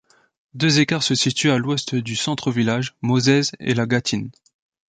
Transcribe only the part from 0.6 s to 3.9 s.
écarts se situent à l'ouest du centre-village, Mauzaize et la